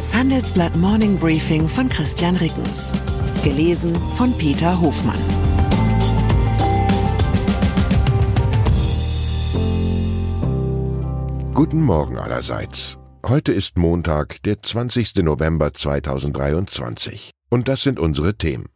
Das 0.00 0.14
Handelsblatt 0.14 0.74
Morning 0.76 1.18
Briefing 1.18 1.68
von 1.68 1.86
Christian 1.90 2.34
Rickens. 2.36 2.90
Gelesen 3.44 3.94
von 4.14 4.32
Peter 4.38 4.80
Hofmann. 4.80 5.20
Guten 11.52 11.82
Morgen 11.82 12.16
allerseits. 12.16 12.98
Heute 13.26 13.52
ist 13.52 13.76
Montag, 13.76 14.42
der 14.44 14.62
20. 14.62 15.16
November 15.16 15.74
2023. 15.74 17.32
Und 17.50 17.68
das 17.68 17.82
sind 17.82 18.00
unsere 18.00 18.38
Themen. 18.38 18.70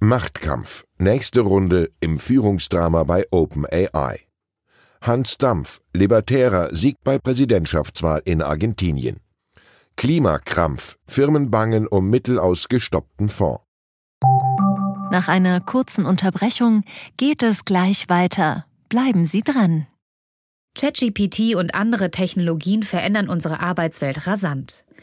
Machtkampf. 0.00 0.82
Nächste 0.98 1.42
Runde 1.42 1.92
im 2.00 2.18
Führungsdrama 2.18 3.04
bei 3.04 3.24
OpenAI. 3.30 4.18
Hans 5.00 5.38
Dampf, 5.38 5.80
Libertärer, 5.92 6.74
siegt 6.74 7.04
bei 7.04 7.20
Präsidentschaftswahl 7.20 8.20
in 8.24 8.42
Argentinien. 8.42 9.20
Klimakrampf. 9.96 10.98
Firmen 11.06 11.50
bangen 11.50 11.86
um 11.86 12.08
Mittel 12.10 12.38
aus 12.38 12.68
gestoppten 12.68 13.28
Fonds. 13.28 13.60
Nach 15.10 15.28
einer 15.28 15.60
kurzen 15.60 16.06
Unterbrechung 16.06 16.84
geht 17.16 17.42
es 17.42 17.64
gleich 17.64 18.08
weiter. 18.08 18.66
Bleiben 18.88 19.24
Sie 19.24 19.42
dran. 19.42 19.86
ChatGPT 20.76 21.56
und 21.56 21.74
andere 21.74 22.10
Technologien 22.10 22.82
verändern 22.84 23.28
unsere 23.28 23.60
Arbeitswelt 23.60 24.26
rasant. 24.26 24.84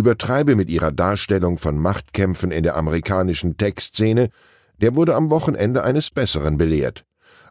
übertreibe 0.00 0.56
mit 0.56 0.70
ihrer 0.70 0.92
Darstellung 0.92 1.58
von 1.58 1.78
Machtkämpfen 1.78 2.50
in 2.50 2.62
der 2.62 2.74
amerikanischen 2.74 3.58
Tech-Szene, 3.58 4.30
der 4.80 4.96
wurde 4.96 5.14
am 5.14 5.28
Wochenende 5.28 5.84
eines 5.84 6.10
Besseren 6.10 6.56
belehrt. 6.56 7.04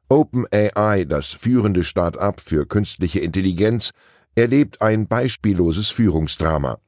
OpenAI, 0.09 1.05
das 1.05 1.27
führende 1.27 1.83
Start-up 1.83 2.41
für 2.41 2.65
künstliche 2.65 3.19
Intelligenz, 3.19 3.91
erlebt 4.33 4.81
ein 4.81 5.07
beispielloses 5.07 5.89
Führungsdrama. 5.91 6.79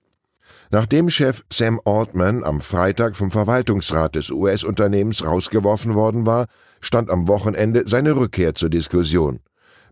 Nachdem 0.71 1.11
Chef 1.11 1.43
Sam 1.53 1.79
Altman 1.85 2.43
am 2.43 2.59
Freitag 2.61 3.15
vom 3.15 3.29
Verwaltungsrat 3.29 4.15
des 4.15 4.31
US-Unternehmens 4.31 5.23
rausgeworfen 5.23 5.93
worden 5.93 6.25
war, 6.25 6.47
stand 6.79 7.11
am 7.11 7.27
Wochenende 7.27 7.83
seine 7.85 8.15
Rückkehr 8.15 8.55
zur 8.55 8.69
Diskussion. 8.69 9.41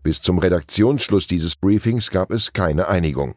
Bis 0.02 0.20
zum 0.20 0.38
Redaktionsschluss 0.38 1.28
dieses 1.28 1.54
Briefings 1.54 2.10
gab 2.10 2.32
es 2.32 2.52
keine 2.52 2.88
Einigung. 2.88 3.36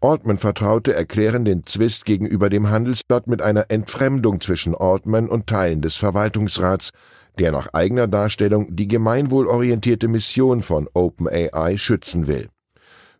Altman 0.00 0.38
vertraute 0.38 0.94
erklären 0.94 1.44
den 1.44 1.66
Zwist 1.66 2.04
gegenüber 2.04 2.50
dem 2.50 2.70
Handelsblatt 2.70 3.26
mit 3.26 3.42
einer 3.42 3.66
Entfremdung 3.68 4.40
zwischen 4.40 4.74
Altman 4.74 5.28
und 5.28 5.48
Teilen 5.48 5.82
des 5.82 5.96
Verwaltungsrats, 5.96 6.90
der 7.38 7.50
nach 7.50 7.72
eigener 7.72 8.06
Darstellung 8.06 8.76
die 8.76 8.86
gemeinwohlorientierte 8.86 10.06
Mission 10.06 10.62
von 10.62 10.88
OpenAI 10.94 11.76
schützen 11.76 12.28
will. 12.28 12.48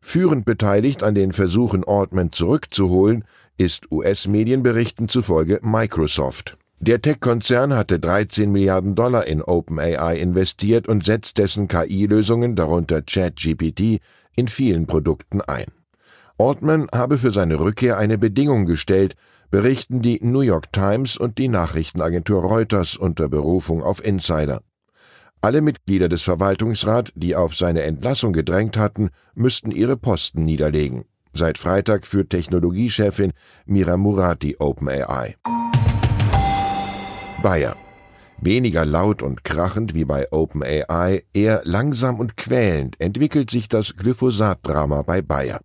Führend 0.00 0.44
beteiligt 0.44 1.02
an 1.02 1.14
den 1.14 1.32
Versuchen, 1.32 1.82
Altman 1.84 2.30
zurückzuholen, 2.30 3.24
ist 3.56 3.90
US-Medienberichten 3.90 5.08
zufolge 5.08 5.58
Microsoft. 5.62 6.56
Der 6.78 7.02
Tech-Konzern 7.02 7.74
hatte 7.74 7.98
13 7.98 8.52
Milliarden 8.52 8.94
Dollar 8.94 9.26
in 9.26 9.42
OpenAI 9.42 10.16
investiert 10.16 10.86
und 10.86 11.04
setzt 11.04 11.38
dessen 11.38 11.66
KI-Lösungen, 11.66 12.54
darunter 12.54 13.02
ChatGPT, 13.02 14.00
in 14.36 14.46
vielen 14.46 14.86
Produkten 14.86 15.40
ein. 15.40 15.66
Altman 16.40 16.86
habe 16.94 17.18
für 17.18 17.32
seine 17.32 17.58
Rückkehr 17.58 17.98
eine 17.98 18.16
Bedingung 18.16 18.64
gestellt, 18.64 19.16
berichten 19.50 20.02
die 20.02 20.20
New 20.22 20.40
York 20.40 20.72
Times 20.72 21.16
und 21.16 21.36
die 21.36 21.48
Nachrichtenagentur 21.48 22.42
Reuters 22.42 22.96
unter 22.96 23.28
Berufung 23.28 23.82
auf 23.82 24.04
Insider. 24.04 24.62
Alle 25.40 25.62
Mitglieder 25.62 26.08
des 26.08 26.22
Verwaltungsrats, 26.22 27.10
die 27.16 27.34
auf 27.34 27.56
seine 27.56 27.82
Entlassung 27.82 28.32
gedrängt 28.32 28.76
hatten, 28.76 29.10
müssten 29.34 29.72
ihre 29.72 29.96
Posten 29.96 30.44
niederlegen. 30.44 31.04
Seit 31.32 31.58
Freitag 31.58 32.06
führt 32.06 32.30
Technologiechefin 32.30 33.32
Mira 33.66 33.96
Murati 33.96 34.56
OpenAI. 34.58 35.34
Bayer. 37.42 37.76
Weniger 38.40 38.84
laut 38.84 39.22
und 39.22 39.42
krachend 39.42 39.94
wie 39.94 40.04
bei 40.04 40.30
OpenAI, 40.30 41.24
eher 41.32 41.62
langsam 41.64 42.20
und 42.20 42.36
quälend 42.36 43.00
entwickelt 43.00 43.50
sich 43.50 43.66
das 43.66 43.96
Glyphosat-Drama 43.96 45.02
bei 45.02 45.22
Bayer. 45.22 45.60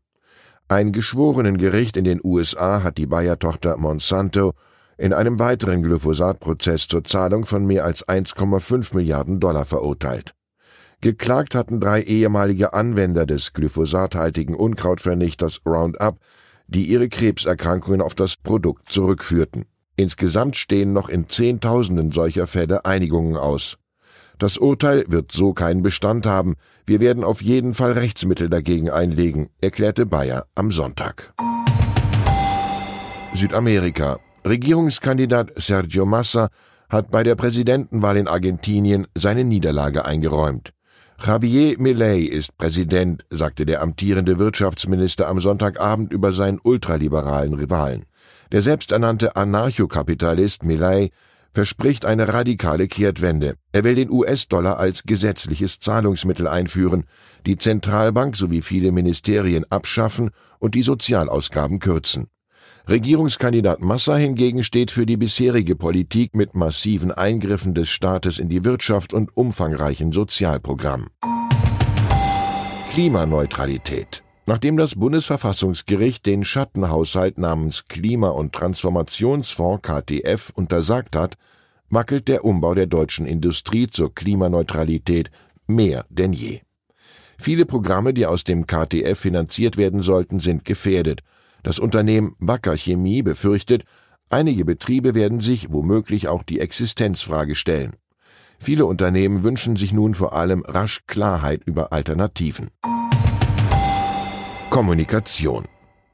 Ein 0.74 0.92
Geschworenengericht 0.92 1.98
in 1.98 2.04
den 2.04 2.20
USA 2.24 2.82
hat 2.82 2.98
die 2.98 3.06
Bayer-Tochter 3.06 3.78
Monsanto 3.78 4.56
in 4.98 5.14
einem 5.14 5.38
weiteren 5.38 5.84
Glyphosat-Prozess 5.84 6.88
zur 6.88 7.04
Zahlung 7.04 7.46
von 7.46 7.64
mehr 7.64 7.86
als 7.86 8.08
1,5 8.08 8.96
Milliarden 8.96 9.40
Dollar 9.40 9.66
verurteilt. 9.66 10.34
Geklagt 11.00 11.54
hatten 11.54 11.80
drei 11.80 12.02
ehemalige 12.02 12.74
Anwender 12.74 13.28
des 13.28 13.54
glyphosathaltigen 13.54 14.56
Unkrautvernichters 14.56 15.62
Roundup, 15.64 16.18
die 16.66 16.88
ihre 16.88 17.08
Krebserkrankungen 17.08 18.02
auf 18.02 18.16
das 18.16 18.38
Produkt 18.38 18.92
zurückführten. 18.92 19.66
Insgesamt 19.96 20.56
stehen 20.56 20.92
noch 20.92 21.08
in 21.08 21.30
Zehntausenden 21.30 22.12
solcher 22.12 22.48
Fälle 22.48 22.84
Einigungen 22.84 23.38
aus. 23.38 23.78
Das 24.38 24.58
Urteil 24.58 25.06
wird 25.08 25.32
so 25.32 25.54
keinen 25.54 25.84
Bestand 25.84 26.26
haben. 26.26 26.56
Wir 26.86 27.00
werden 27.00 27.24
auf 27.24 27.42
jeden 27.42 27.74
Fall 27.74 27.94
Rechtsmittel 27.94 28.50
dagegen 28.50 28.90
einlegen, 28.90 29.50
erklärte 29.62 30.06
Bayer 30.06 30.46
am 30.56 30.72
Sonntag. 30.72 31.34
Südamerika. 33.34 34.20
Regierungskandidat 34.46 35.52
Sergio 35.56 36.06
Massa 36.06 36.50
hat 36.90 37.10
bei 37.10 37.24
der 37.24 37.36
Präsidentenwahl 37.36 38.18
in 38.18 38.28
Argentinien 38.28 39.08
seine 39.16 39.44
Niederlage 39.44 40.06
eingeräumt. 40.06 40.74
Javier 41.26 41.80
Milei 41.80 42.20
ist 42.20 42.58
Präsident, 42.58 43.24
sagte 43.30 43.66
der 43.66 43.82
amtierende 43.82 44.40
Wirtschaftsminister 44.40 45.28
am 45.28 45.40
Sonntagabend 45.40 46.12
über 46.12 46.34
seinen 46.34 46.60
ultraliberalen 46.62 47.54
Rivalen. 47.54 48.06
Der 48.52 48.62
selbsternannte 48.62 49.36
Anarchokapitalist 49.36 50.64
Milei 50.64 51.12
verspricht 51.54 52.06
eine 52.06 52.28
radikale 52.34 52.88
Kehrtwende. 52.88 53.56
Er 53.72 53.84
will 53.84 53.96
den 53.96 54.12
US-Dollar 54.12 54.78
als 54.80 55.04
gesetzliches 55.04 55.80
Zahlungsmittel 55.80 56.48
einführen, 56.48 57.06
die 57.46 57.58
Zentralbank 57.58 58.36
sowie 58.36 58.62
viele 58.62 58.92
Ministerien 58.92 59.66
abschaffen 59.70 60.32
und 60.60 60.76
die 60.76 60.82
Sozialausgaben 60.82 61.80
kürzen. 61.80 62.28
Regierungskandidat 62.90 63.82
Massa 63.82 64.18
hingegen 64.18 64.64
steht 64.64 64.92
für 64.92 65.06
die 65.06 65.16
bisherige 65.16 65.76
Politik 65.76 66.36
mit 66.36 66.54
massiven 66.54 67.12
Eingriffen 67.12 67.74
des 67.74 67.90
Staates 67.90 68.40
in 68.40 68.50
die 68.50 68.66
Wirtschaft 68.66 69.14
und 69.14 69.38
umfangreichen 69.38 70.12
Sozialprogrammen. 70.12 71.08
Klimaneutralität 72.92 74.24
Nachdem 74.46 74.76
das 74.76 74.96
Bundesverfassungsgericht 74.96 76.26
den 76.26 76.44
Schattenhaushalt 76.44 77.38
namens 77.38 77.88
Klima- 77.88 78.30
und 78.30 78.54
Transformationsfonds 78.54 79.82
KTF 79.88 80.52
untersagt 80.54 81.16
hat, 81.16 81.36
wackelt 81.90 82.28
der 82.28 82.44
Umbau 82.44 82.74
der 82.74 82.88
deutschen 82.88 83.26
Industrie 83.26 83.88
zur 83.88 84.14
Klimaneutralität 84.14 85.32
mehr 85.66 86.06
denn 86.10 86.34
je. 86.34 86.60
Viele 87.38 87.66
Programme, 87.66 88.14
die 88.14 88.26
aus 88.26 88.44
dem 88.44 88.68
KTF 88.68 89.18
finanziert 89.18 89.78
werden 89.78 90.02
sollten, 90.02 90.40
sind 90.40 90.66
gefährdet. 90.66 91.22
Das 91.64 91.80
Unternehmen 91.80 92.36
Wacker 92.40 92.76
Chemie 92.76 93.22
befürchtet, 93.22 93.86
einige 94.30 94.66
Betriebe 94.66 95.16
werden 95.16 95.40
sich 95.40 95.72
womöglich 95.72 96.28
auch 96.28 96.44
die 96.44 96.60
Existenzfrage 96.60 97.56
stellen. 97.56 97.96
Viele 98.60 98.86
Unternehmen 98.86 99.44
wünschen 99.44 99.78
sich 99.78 99.94
nun 99.94 100.16
vor 100.16 100.34
allem 100.34 100.64
rasch 100.66 101.02
Klarheit 101.08 101.62
über 101.66 101.92
Alternativen. 101.94 102.70
Kommunikation. 104.74 105.66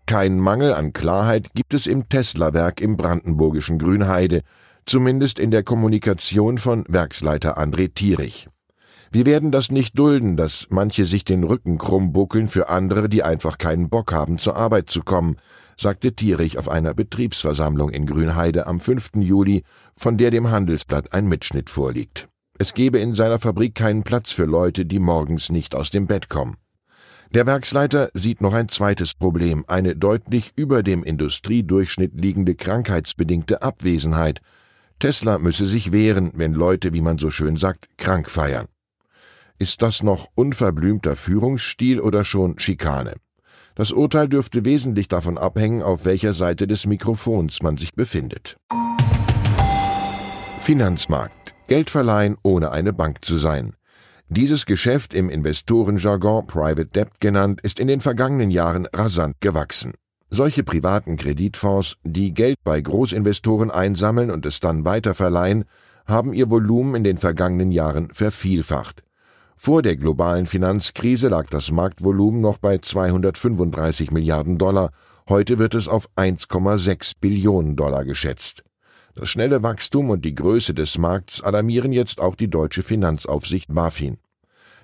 Kein 0.06 0.38
Mangel 0.38 0.74
an 0.74 0.92
Klarheit 0.92 1.48
gibt 1.54 1.74
es 1.74 1.88
im 1.88 2.10
Tesla-Werk 2.10 2.82
im 2.82 2.98
brandenburgischen 2.98 3.80
Grünheide, 3.80 4.42
zumindest 4.86 5.40
in 5.40 5.50
der 5.50 5.64
Kommunikation 5.64 6.58
von 6.58 6.84
Werksleiter 6.90 7.58
André 7.58 7.94
Thierich. 7.94 8.50
Wir 9.12 9.26
werden 9.26 9.54
das 9.54 9.72
nicht 9.72 9.98
dulden, 9.98 10.36
dass 10.36 10.68
manche 10.72 11.06
sich 11.06 11.24
den 11.24 11.46
Rücken 11.46 11.78
krumm 11.78 12.12
buckeln 12.12 12.50
für 12.50 12.68
andere, 12.68 13.08
die 13.08 13.24
einfach 13.24 13.60
keinen 13.60 13.88
Bock 13.88 14.12
haben, 14.12 14.38
zur 14.38 14.58
Arbeit 14.58 14.90
zu 14.90 15.04
kommen, 15.04 15.38
sagte 15.78 16.14
Thierich 16.14 16.58
auf 16.58 16.68
einer 16.68 16.94
Betriebsversammlung 16.94 17.92
in 17.92 18.06
Grünheide 18.06 18.68
am 18.68 18.82
5. 18.82 19.12
Juli, 19.22 19.64
von 19.96 20.18
der 20.18 20.32
dem 20.32 20.52
Handelsblatt 20.52 21.14
ein 21.14 21.28
Mitschnitt 21.28 21.70
vorliegt. 21.70 22.28
Es 22.58 22.74
gebe 22.74 23.00
in 23.00 23.14
seiner 23.14 23.40
Fabrik 23.40 23.74
keinen 23.74 24.04
Platz 24.04 24.34
für 24.34 24.44
Leute, 24.44 24.86
die 24.86 25.00
morgens 25.00 25.50
nicht 25.50 25.76
aus 25.76 25.92
dem 25.92 26.08
Bett 26.08 26.28
kommen. 26.28 26.58
Der 27.32 27.46
Werksleiter 27.46 28.10
sieht 28.16 28.42
noch 28.42 28.54
ein 28.54 28.70
zweites 28.70 29.14
Problem, 29.14 29.64
eine 29.68 29.96
deutlich 29.96 30.54
über 30.56 30.82
dem 30.82 31.04
Industriedurchschnitt 31.04 32.20
liegende 32.20 32.56
krankheitsbedingte 32.56 33.62
Abwesenheit. 33.62 34.42
Tesla 34.98 35.38
müsse 35.38 35.68
sich 35.68 35.92
wehren, 35.92 36.32
wenn 36.34 36.54
Leute, 36.54 36.92
wie 36.92 37.02
man 37.02 37.20
so 37.20 37.30
schön 37.30 37.56
sagt, 37.56 37.88
krank 37.98 38.28
feiern. 38.28 38.66
Ist 39.60 39.84
das 39.84 40.02
noch 40.02 40.28
unverblümter 40.34 41.16
Führungsstil 41.16 42.02
oder 42.02 42.24
schon 42.24 42.58
Schikane? 42.58 43.14
Das 43.76 43.92
Urteil 43.92 44.28
dürfte 44.28 44.66
wesentlich 44.66 45.08
davon 45.08 45.38
abhängen, 45.38 45.84
auf 45.84 46.06
welcher 46.06 46.34
Seite 46.34 46.66
des 46.66 46.88
Mikrofons 46.88 47.62
man 47.62 47.78
sich 47.78 47.94
befindet. 47.94 48.58
Finanzmarkt. 50.60 51.54
Geld 51.68 51.92
verleihen, 51.92 52.38
ohne 52.42 52.72
eine 52.72 52.92
Bank 52.92 53.24
zu 53.24 53.38
sein. 53.38 53.76
Dieses 54.32 54.68
Geschäft 54.68 55.16
im 55.16 55.28
Investorenjargon 55.28 56.46
Private 56.46 56.86
Debt 56.86 57.20
genannt, 57.20 57.62
ist 57.62 57.80
in 57.80 57.88
den 57.88 58.00
vergangenen 58.00 58.52
Jahren 58.52 58.86
rasant 58.94 59.42
gewachsen. 59.42 59.94
Solche 60.30 60.64
privaten 60.64 61.18
Kreditfonds, 61.18 61.98
die 62.04 62.36
Geld 62.36 62.58
bei 62.64 62.80
Großinvestoren 62.80 63.72
einsammeln 63.72 64.30
und 64.30 64.46
es 64.46 64.60
dann 64.60 64.86
weiterverleihen, 64.86 65.66
haben 66.06 66.34
ihr 66.34 66.52
Volumen 66.52 66.94
in 66.94 67.04
den 67.04 67.18
vergangenen 67.18 67.72
Jahren 67.72 68.10
vervielfacht. 68.14 69.02
Vor 69.56 69.82
der 69.82 69.98
globalen 69.98 70.46
Finanzkrise 70.46 71.30
lag 71.30 71.50
das 71.50 71.72
Marktvolumen 71.72 72.40
noch 72.40 72.60
bei 72.60 72.78
235 72.78 74.12
Milliarden 74.12 74.60
Dollar, 74.60 74.92
heute 75.28 75.58
wird 75.58 75.74
es 75.74 75.88
auf 75.88 76.08
1,6 76.16 77.14
Billionen 77.20 77.76
Dollar 77.76 78.06
geschätzt. 78.06 78.64
Das 79.20 79.28
schnelle 79.28 79.64
Wachstum 79.64 80.12
und 80.12 80.24
die 80.24 80.34
Größe 80.34 80.74
des 80.74 80.98
Markts 80.98 81.44
alarmieren 81.44 81.92
jetzt 81.92 82.22
auch 82.22 82.36
die 82.36 82.50
deutsche 82.50 82.84
Finanzaufsicht 82.84 83.66
BaFin. 83.68 84.18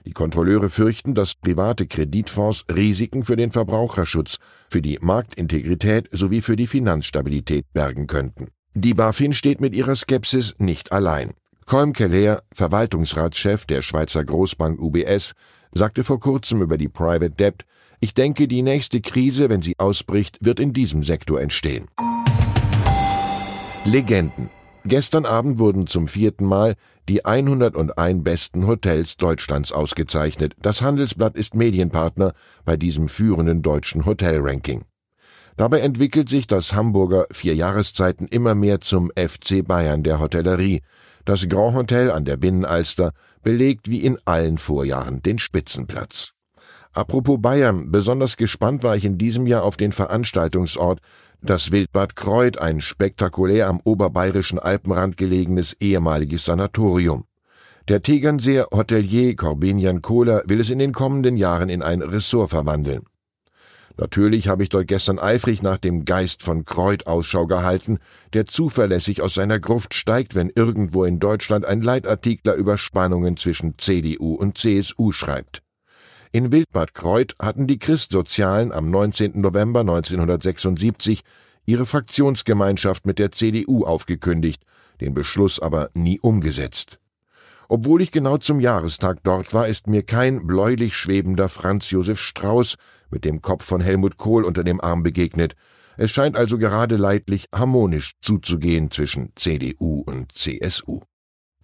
Die 0.05 0.11
Kontrolleure 0.11 0.69
fürchten, 0.69 1.13
dass 1.13 1.35
private 1.35 1.87
Kreditfonds 1.87 2.65
Risiken 2.69 3.23
für 3.23 3.37
den 3.37 3.51
Verbraucherschutz, 3.51 4.39
für 4.69 4.81
die 4.81 4.99
Marktintegrität 4.99 6.09
sowie 6.11 6.41
für 6.41 6.57
die 6.57 6.67
Finanzstabilität 6.67 7.71
bergen 7.71 8.07
könnten. 8.07 8.49
Die 8.73 8.93
BaFin 8.93 9.31
steht 9.31 9.61
mit 9.61 9.73
ihrer 9.73 9.95
Skepsis 9.95 10.55
nicht 10.57 10.91
allein. 10.91 11.31
Colm 11.65 11.93
Keller, 11.93 12.43
Verwaltungsratschef 12.53 13.65
der 13.65 13.81
Schweizer 13.81 14.25
Großbank 14.25 14.81
UBS, 14.81 15.31
sagte 15.71 16.03
vor 16.03 16.19
kurzem 16.19 16.61
über 16.61 16.77
die 16.77 16.89
Private 16.89 17.31
Debt, 17.31 17.63
ich 18.01 18.13
denke, 18.13 18.49
die 18.49 18.63
nächste 18.63 18.99
Krise, 18.99 19.47
wenn 19.47 19.61
sie 19.61 19.79
ausbricht, 19.79 20.39
wird 20.41 20.59
in 20.59 20.73
diesem 20.73 21.05
Sektor 21.05 21.39
entstehen. 21.39 21.87
Legenden. 23.85 24.49
Gestern 24.83 25.25
Abend 25.25 25.59
wurden 25.59 25.85
zum 25.85 26.07
vierten 26.07 26.45
Mal 26.45 26.75
die 27.07 27.23
101 27.23 28.23
besten 28.23 28.65
Hotels 28.65 29.15
Deutschlands 29.17 29.71
ausgezeichnet. 29.71 30.53
Das 30.59 30.81
Handelsblatt 30.81 31.35
ist 31.35 31.53
Medienpartner 31.53 32.33
bei 32.65 32.77
diesem 32.77 33.07
führenden 33.07 33.61
deutschen 33.61 34.05
Hotelranking. 34.05 34.85
Dabei 35.55 35.79
entwickelt 35.81 36.29
sich 36.29 36.47
das 36.47 36.73
Hamburger 36.73 37.27
vier 37.31 37.55
Jahreszeiten 37.55 38.27
immer 38.27 38.55
mehr 38.55 38.79
zum 38.79 39.11
FC 39.15 39.63
Bayern 39.63 40.01
der 40.01 40.19
Hotellerie. 40.19 40.81
Das 41.23 41.47
Grand 41.47 41.75
Hotel 41.75 42.09
an 42.11 42.25
der 42.25 42.37
Binnenalster 42.37 43.13
belegt 43.43 43.89
wie 43.89 43.99
in 43.99 44.17
allen 44.25 44.57
Vorjahren 44.57 45.21
den 45.21 45.37
Spitzenplatz. 45.37 46.34
Apropos 46.95 47.37
Bayern, 47.41 47.91
besonders 47.91 48.37
gespannt 48.37 48.81
war 48.81 48.95
ich 48.95 49.03
in 49.03 49.17
diesem 49.17 49.47
Jahr 49.47 49.63
auf 49.63 49.75
den 49.75 49.91
Veranstaltungsort 49.91 51.01
das 51.41 51.73
Wildbad 51.73 52.15
Kreuth, 52.15 52.57
ein 52.57 52.79
spektakulär 52.79 53.67
am 53.67 53.81
oberbayerischen 53.83 54.59
Alpenrand 54.59 55.17
gelegenes 55.17 55.73
ehemaliges 55.81 56.45
Sanatorium. 56.45 57.25
Der 57.89 58.01
Tegernseer 58.01 58.69
Hotelier 58.71 59.35
Corbinian 59.35 60.01
Kohler 60.01 60.43
will 60.45 60.61
es 60.61 60.69
in 60.69 60.79
den 60.79 60.93
kommenden 60.93 61.35
Jahren 61.35 61.67
in 61.67 61.83
ein 61.83 62.01
Ressort 62.01 62.51
verwandeln. 62.51 63.03
Natürlich 63.97 64.47
habe 64.47 64.63
ich 64.63 64.69
dort 64.69 64.87
gestern 64.87 65.19
eifrig 65.19 65.61
nach 65.61 65.77
dem 65.77 66.05
Geist 66.05 66.43
von 66.43 66.63
Kreuth 66.63 67.07
Ausschau 67.07 67.45
gehalten, 67.45 67.99
der 68.31 68.45
zuverlässig 68.45 69.21
aus 69.21 69.33
seiner 69.33 69.59
Gruft 69.59 69.93
steigt, 69.93 70.33
wenn 70.33 70.49
irgendwo 70.49 71.03
in 71.03 71.19
Deutschland 71.19 71.65
ein 71.65 71.81
Leitartikler 71.81 72.55
über 72.55 72.77
Spannungen 72.77 73.35
zwischen 73.35 73.77
CDU 73.77 74.35
und 74.35 74.57
CSU 74.57 75.11
schreibt. 75.11 75.64
In 76.35 76.51
Wildbad 76.51 76.93
Kreuth 76.93 77.33
hatten 77.41 77.65
die 77.65 77.79
Christsozialen 77.79 78.73
am 78.73 78.89
19. 78.89 79.39
November 79.39 79.79
1976 79.79 81.21
ihre 81.65 81.85
Fraktionsgemeinschaft 81.85 83.05
mit 83.05 83.19
der 83.19 83.31
CDU 83.31 83.85
aufgekündigt, 83.85 84.61
den 84.99 85.13
Beschluss 85.13 85.61
aber 85.61 85.91
nie 85.93 86.19
umgesetzt. 86.19 86.99
Obwohl 87.69 88.01
ich 88.01 88.11
genau 88.11 88.35
zum 88.35 88.59
Jahrestag 88.59 89.19
dort 89.23 89.53
war, 89.53 89.69
ist 89.69 89.87
mir 89.87 90.03
kein 90.03 90.45
bläulich 90.45 90.97
schwebender 90.97 91.47
Franz 91.47 91.89
Josef 91.89 92.19
Strauß 92.19 92.75
mit 93.09 93.23
dem 93.23 93.41
Kopf 93.41 93.63
von 93.63 93.79
Helmut 93.79 94.17
Kohl 94.17 94.43
unter 94.43 94.65
dem 94.65 94.81
Arm 94.81 95.03
begegnet. 95.03 95.55
Es 95.95 96.11
scheint 96.11 96.35
also 96.35 96.57
gerade 96.57 96.97
leidlich 96.97 97.45
harmonisch 97.55 98.11
zuzugehen 98.19 98.91
zwischen 98.91 99.31
CDU 99.37 100.03
und 100.05 100.33
CSU. 100.33 100.99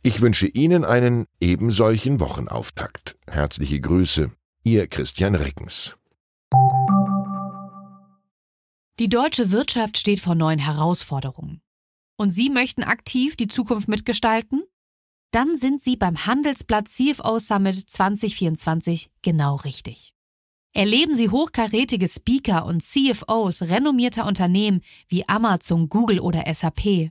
Ich 0.01 0.21
wünsche 0.21 0.47
Ihnen 0.47 0.85
einen 0.85 1.25
ebensolchen 1.41 2.21
Wochenauftakt. 2.21 3.17
Herzliche 3.29 3.81
Grüße, 3.81 4.31
Ihr 4.63 4.85
Christian 4.85 5.33
Reckens. 5.33 5.97
Die 8.99 9.09
deutsche 9.09 9.51
Wirtschaft 9.51 9.97
steht 9.97 10.19
vor 10.19 10.35
neuen 10.35 10.59
Herausforderungen. 10.59 11.61
Und 12.15 12.29
Sie 12.29 12.51
möchten 12.51 12.83
aktiv 12.83 13.35
die 13.35 13.47
Zukunft 13.47 13.87
mitgestalten? 13.87 14.61
Dann 15.31 15.57
sind 15.57 15.81
Sie 15.81 15.97
beim 15.97 16.27
Handelsblatt 16.27 16.89
CFO 16.89 17.39
Summit 17.39 17.89
2024 17.89 19.09
genau 19.23 19.55
richtig. 19.55 20.13
Erleben 20.73 21.15
Sie 21.15 21.29
hochkarätige 21.29 22.07
Speaker 22.07 22.67
und 22.67 22.83
CFOs 22.83 23.63
renommierter 23.63 24.27
Unternehmen 24.27 24.81
wie 25.07 25.27
Amazon, 25.27 25.89
Google 25.89 26.19
oder 26.19 26.43
SAP. 26.53 27.09